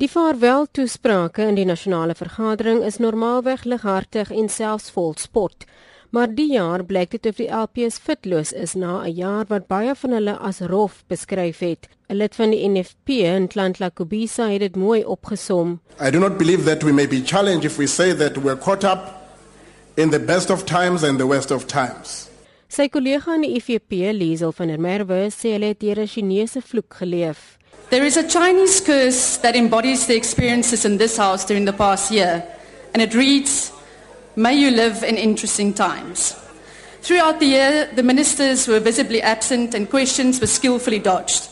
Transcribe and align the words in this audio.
Die 0.00 0.08
vaarwel 0.08 0.64
toesprake 0.72 1.44
in 1.44 1.58
die 1.58 1.66
nasionale 1.68 2.14
vergadering 2.16 2.78
is 2.80 2.96
normaalweg 2.96 3.66
lighartig 3.68 4.30
en 4.32 4.48
selfs 4.48 4.88
vol 4.94 5.12
spot. 5.20 5.66
Maar 6.16 6.32
die 6.32 6.46
jaar 6.54 6.80
blyk 6.84 7.12
dit 7.12 7.28
of 7.28 7.36
die 7.36 7.48
LPS 7.52 7.98
fitloos 8.00 8.54
is 8.56 8.72
na 8.74 9.04
'n 9.04 9.12
jaar 9.12 9.44
wat 9.48 9.68
baie 9.68 9.94
van 9.94 10.12
hulle 10.16 10.38
as 10.38 10.60
rof 10.60 11.04
beskryf 11.08 11.58
het. 11.58 11.88
'n 12.08 12.16
Lid 12.16 12.34
van 12.34 12.50
die 12.50 12.68
NFP 12.68 13.08
in 13.08 13.48
Tlantla 13.48 13.90
Kobisa 13.90 14.48
het 14.48 14.60
dit 14.60 14.76
mooi 14.76 15.04
opgesom. 15.04 15.80
I 16.00 16.10
do 16.10 16.18
not 16.18 16.38
believe 16.38 16.64
that 16.64 16.82
we 16.82 16.92
may 16.92 17.06
be 17.06 17.20
challenged 17.24 17.64
if 17.64 17.76
we 17.76 17.86
say 17.86 18.14
that 18.14 18.36
we're 18.36 18.58
caught 18.58 18.84
up 18.84 19.12
in 19.96 20.10
the 20.10 20.20
best 20.20 20.50
of 20.50 20.64
times 20.64 21.02
and 21.02 21.18
the 21.18 21.26
worst 21.26 21.50
of 21.50 21.66
times. 21.66 22.28
Sy 22.68 22.88
kollega 22.88 23.34
in 23.34 23.42
die 23.42 23.56
IFP, 23.56 24.12
Liesel 24.12 24.52
van 24.52 24.68
der 24.68 24.78
Merwe, 24.78 25.28
sê 25.28 25.52
hulle 25.52 25.66
het 25.66 25.80
deur 25.80 26.00
'n 26.00 26.06
Chinese 26.06 26.60
vloek 26.60 26.94
geleef. 26.94 27.58
There 27.90 28.04
is 28.04 28.16
a 28.16 28.26
Chinese 28.26 28.80
curse 28.80 29.36
that 29.38 29.54
embodies 29.54 30.06
the 30.06 30.16
experiences 30.16 30.84
in 30.84 30.98
this 30.98 31.16
house 31.16 31.44
during 31.44 31.64
the 31.66 31.72
past 31.72 32.10
year, 32.10 32.42
and 32.94 33.02
it 33.02 33.14
reads, 33.14 33.72
May 34.34 34.54
you 34.54 34.70
live 34.70 35.02
in 35.02 35.16
interesting 35.16 35.74
times. 35.74 36.34
Throughout 37.02 37.40
the 37.40 37.46
year, 37.46 37.90
the 37.94 38.02
ministers 38.02 38.66
were 38.66 38.80
visibly 38.80 39.20
absent 39.20 39.74
and 39.74 39.90
questions 39.90 40.40
were 40.40 40.46
skillfully 40.46 41.00
dodged. 41.00 41.48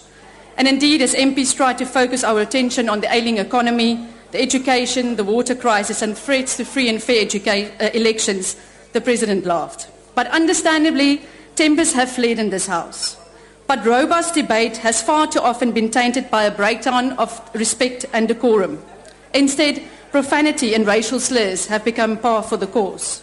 And 0.56 0.69
indeed, 0.69 1.03
as 1.03 1.15
MPs 1.15 1.56
tried 1.56 1.79
to 1.79 1.87
focus 1.87 2.25
our 2.25 2.41
attention 2.41 2.89
on 2.89 3.01
the 3.01 3.12
ailing 3.12 3.39
economy, 3.39 4.06
the 4.31 4.41
education, 4.41 5.17
the 5.17 5.25
water 5.25 5.55
crisis, 5.55 6.03
and 6.03 6.17
threats 6.17 6.56
to 6.56 6.65
free 6.65 6.89
and 6.89 7.03
fair 7.03 7.25
uh, 7.25 7.91
elections, 7.95 8.56
the 8.92 9.01
President 9.01 9.45
laughed. 9.45 9.89
But 10.15 10.28
understandably, 10.28 11.23
tempers 11.56 11.92
have 11.95 12.11
fled 12.11 12.39
in 12.39 12.51
this 12.51 12.67
House. 12.67 13.17
But 13.70 13.87
robust 13.87 14.34
debate 14.34 14.79
has 14.79 15.01
far 15.01 15.29
too 15.29 15.38
often 15.38 15.70
been 15.70 15.92
tainted 15.92 16.28
by 16.28 16.42
a 16.42 16.51
breakdown 16.51 17.12
of 17.12 17.41
respect 17.55 18.05
and 18.12 18.27
decorum. 18.27 18.83
Instead, 19.33 19.80
profanity 20.11 20.74
and 20.74 20.84
racial 20.84 21.20
slurs 21.20 21.69
have 21.69 21.84
become 21.84 22.16
par 22.16 22.42
for 22.42 22.56
the 22.56 22.67
course. 22.67 23.22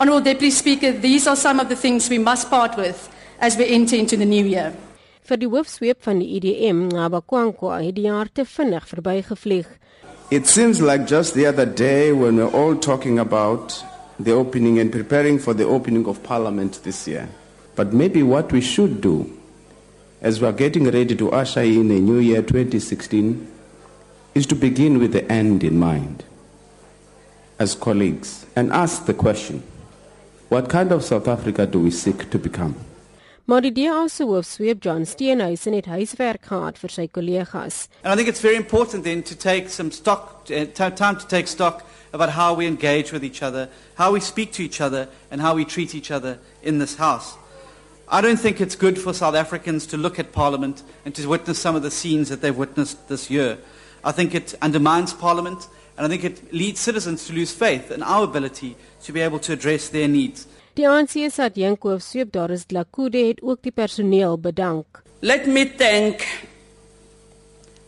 Honourable 0.00 0.22
Deputy 0.22 0.50
Speaker, 0.50 0.90
these 0.90 1.28
are 1.28 1.36
some 1.36 1.60
of 1.60 1.68
the 1.68 1.76
things 1.76 2.10
we 2.10 2.18
must 2.18 2.50
part 2.50 2.76
with 2.76 3.08
as 3.38 3.56
we 3.56 3.68
enter 3.68 3.94
into 3.94 4.16
the 4.16 4.24
new 4.24 4.44
year. 4.44 4.74
Vir 5.22 5.36
die 5.36 5.46
hoofsweep 5.46 6.02
van 6.02 6.18
die 6.18 6.34
IDM, 6.40 6.88
Ngabakwankwa, 6.90 7.78
het 7.86 7.94
die 7.94 8.08
jaar 8.10 8.26
te 8.26 8.42
vinnig 8.42 8.90
verbygevlieg. 8.90 9.70
It 10.32 10.50
seems 10.50 10.80
like 10.80 11.06
just 11.06 11.34
the 11.34 11.46
other 11.46 11.66
day 11.66 12.10
when 12.10 12.42
we're 12.42 12.50
all 12.50 12.74
talking 12.74 13.20
about 13.20 13.84
the 14.18 14.34
opening 14.34 14.80
and 14.80 14.90
preparing 14.90 15.38
for 15.38 15.54
the 15.54 15.64
opening 15.78 16.08
of 16.10 16.18
Parliament 16.26 16.82
this 16.82 17.06
year. 17.06 17.28
But 17.76 17.92
maybe 17.92 18.24
what 18.24 18.50
we 18.50 18.60
should 18.60 19.00
do 19.00 19.30
as 20.20 20.40
we 20.40 20.46
are 20.46 20.52
getting 20.52 20.84
ready 20.84 21.14
to 21.14 21.30
usher 21.32 21.62
in 21.62 21.90
a 21.90 22.00
new 22.00 22.18
year 22.18 22.42
2016 22.42 23.46
is 24.34 24.46
to 24.46 24.54
begin 24.54 24.98
with 24.98 25.12
the 25.12 25.30
end 25.30 25.62
in 25.62 25.78
mind 25.78 26.24
as 27.58 27.74
colleagues 27.74 28.46
and 28.56 28.72
ask 28.72 29.06
the 29.06 29.14
question 29.14 29.62
what 30.48 30.68
kind 30.68 30.92
of 30.92 31.02
South 31.02 31.26
Africa 31.26 31.66
do 31.66 31.80
we 31.80 31.90
seek 31.90 32.30
to 32.30 32.38
become? 32.38 32.74
Maar 33.46 33.60
die 33.60 33.72
DA 33.72 34.08
se 34.08 34.24
hoofsweep 34.24 34.82
John 34.82 35.06
Steenhuisen 35.06 35.72
het 35.72 35.86
huiswerk 35.86 36.46
gehad 36.46 36.78
vir 36.78 36.90
sy 36.90 37.06
kollegas. 37.06 37.88
And 38.02 38.12
I 38.12 38.16
think 38.16 38.28
it's 38.28 38.40
very 38.40 38.56
important 38.56 39.04
then 39.04 39.22
to 39.22 39.36
take 39.36 39.68
some 39.68 39.90
stock, 39.90 40.50
uh, 40.50 40.64
time 40.74 41.16
to 41.16 41.26
take 41.26 41.46
stock 41.46 41.84
about 42.12 42.30
how 42.30 42.54
we 42.54 42.66
engage 42.66 43.12
with 43.12 43.22
each 43.22 43.42
other, 43.42 43.68
how 43.94 44.12
we 44.12 44.20
speak 44.20 44.52
to 44.52 44.62
each 44.62 44.80
other, 44.80 45.08
and 45.30 45.40
how 45.40 45.54
we 45.54 45.64
treat 45.64 45.94
each 45.94 46.10
other 46.10 46.38
in 46.62 46.78
this 46.78 46.96
House. 46.96 47.36
I 48.08 48.20
don't 48.20 48.38
think 48.38 48.60
it's 48.60 48.76
good 48.76 49.00
for 49.00 49.12
South 49.12 49.34
Africans 49.34 49.84
to 49.86 49.96
look 49.96 50.18
at 50.18 50.30
Parliament 50.30 50.84
and 51.04 51.14
to 51.16 51.26
witness 51.28 51.58
some 51.58 51.74
of 51.74 51.82
the 51.82 51.90
scenes 51.90 52.28
that 52.28 52.40
they've 52.40 52.56
witnessed 52.56 53.08
this 53.08 53.30
year. 53.30 53.58
I 54.04 54.12
think 54.12 54.32
it 54.34 54.54
undermines 54.62 55.12
Parliament, 55.12 55.66
and 55.96 56.06
I 56.06 56.08
think 56.08 56.22
it 56.22 56.52
leads 56.52 56.78
citizens 56.78 57.26
to 57.26 57.32
lose 57.32 57.52
faith 57.52 57.90
in 57.90 58.04
our 58.04 58.22
ability 58.22 58.76
to 59.02 59.12
be 59.12 59.20
able 59.20 59.40
to 59.40 59.52
address 59.52 59.88
their 59.88 60.06
needs. 60.06 60.46
Die 60.76 60.84
ANC 60.84 61.30
se 61.32 61.42
adjunkhoof 61.42 62.02
Sweep 62.02 62.32
Dlakude 62.32 63.26
het 63.26 63.42
ook 63.42 63.62
die 63.62 63.72
personeel 63.72 64.38
bedank. 64.38 65.02
Let 65.20 65.46
me 65.46 65.64
thank 65.64 66.22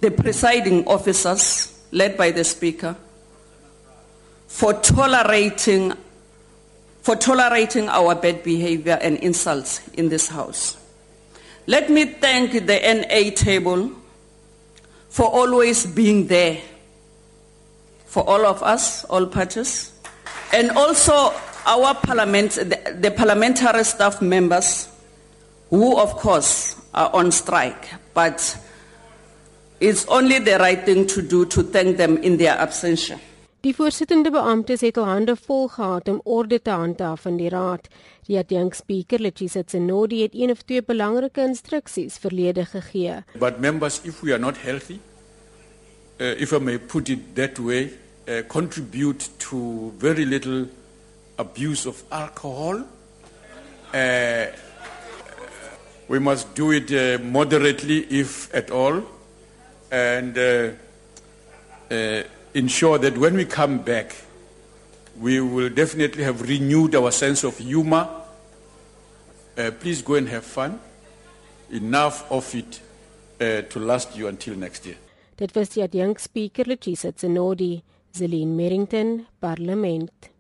the 0.01 0.11
presiding 0.11 0.87
officers 0.87 1.73
led 1.91 2.17
by 2.17 2.33
the 2.33 2.45
speaker 2.45 2.97
for 4.47 4.73
tolerating 4.81 5.93
for 7.03 7.17
tolerating 7.17 7.89
our 7.89 8.15
bad 8.15 8.43
behavior 8.43 8.99
and 9.01 9.17
insults 9.19 9.87
in 9.95 10.09
this 10.09 10.29
House. 10.29 10.77
Let 11.67 11.91
me 11.91 12.07
thank 12.07 12.53
the 12.53 12.81
NA 12.81 13.35
table 13.35 13.91
for 15.09 15.27
always 15.27 15.87
being 15.87 16.27
there 16.27 16.61
for 18.07 18.29
all 18.29 18.47
of 18.47 18.63
us, 18.63 19.05
all 19.05 19.27
parties, 19.27 19.93
and 20.53 20.71
also 20.71 21.33
our 21.67 21.95
parliament, 21.95 22.53
the, 22.53 22.97
the 22.99 23.11
parliamentary 23.11 23.85
staff 23.85 24.23
members, 24.23 24.89
who 25.71 25.99
of 25.99 26.15
course 26.15 26.77
are 26.95 27.15
on 27.15 27.31
strike, 27.31 27.89
but 28.15 28.59
it's 29.81 30.07
only 30.07 30.39
the 30.39 30.59
right 30.59 30.85
thing 30.85 31.07
to 31.07 31.23
do 31.23 31.45
to 31.47 31.63
thank 31.63 31.97
them 31.99 32.17
in 32.19 32.39
their 32.39 32.57
absentia. 32.57 33.21
Die 33.61 33.75
voorsittende 33.75 34.31
beamptes 34.31 34.85
het 34.87 34.97
al 34.97 35.09
hande 35.09 35.35
vol 35.37 35.65
gehad 35.69 36.09
om 36.09 36.21
orde 36.25 36.61
te 36.63 36.71
handhaaf 36.71 37.25
in 37.27 37.41
die 37.41 37.49
raad. 37.51 37.89
Die 38.29 38.39
adjunkspeaker, 38.39 39.19
Letsisa 39.19 39.65
Tsenodi, 39.67 40.21
het 40.23 40.37
een 40.39 40.53
of 40.55 40.63
twee 40.63 40.83
belangrike 40.83 41.43
instruksies 41.43 42.21
verlede 42.23 42.65
gegee. 42.71 43.17
But 43.35 43.59
members, 43.59 44.01
if 44.05 44.21
we 44.23 44.31
are 44.31 44.39
not 44.39 44.63
healthy, 44.63 45.01
uh, 46.21 46.41
if 46.41 46.53
I 46.53 46.59
may 46.59 46.79
put 46.79 47.09
it 47.09 47.35
that 47.35 47.59
way, 47.59 47.91
uh, 48.29 48.47
contribute 48.47 49.27
to 49.39 49.93
very 49.99 50.25
little 50.25 50.69
abuse 51.37 51.89
of 51.89 52.05
alcohol. 52.09 52.85
Uh, 53.95 54.47
we 56.07 56.19
must 56.21 56.55
do 56.55 56.71
it 56.71 56.93
uh, 56.93 57.19
moderately, 57.25 58.07
if 58.09 58.55
at 58.55 58.71
all, 58.71 59.03
and 59.91 60.39
uh, 60.39 60.71
uh, 61.91 62.23
ensure 62.55 62.99
that 62.99 63.17
when 63.19 63.35
we 63.35 63.45
come 63.45 63.79
back, 63.79 64.15
we 65.21 65.41
will 65.41 65.69
definitely 65.69 66.25
have 66.25 66.43
renewed 66.43 66.95
our 66.95 67.11
sense 67.11 67.45
of 67.45 67.59
humor. 67.59 68.09
Uh, 69.57 69.71
please 69.81 70.03
go 70.03 70.15
and 70.15 70.29
have 70.29 70.45
fun. 70.45 70.79
Enough 71.71 72.31
of 72.31 72.55
it 72.55 72.81
uh, 73.41 73.63
to 73.69 73.79
last 73.79 74.17
you 74.17 74.29
until 74.29 74.55
next 74.57 74.87
year. 74.87 74.97
Dit 75.37 75.55
was 75.55 75.69
die 75.71 75.83
adjunkspeaker 75.83 76.67
Letsisa 76.67 77.13
Tsenodi, 77.13 77.83
Zelin 78.13 78.57
Merrington, 78.57 79.27
Parlement. 79.39 80.31